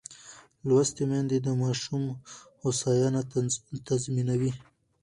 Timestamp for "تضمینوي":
3.87-4.51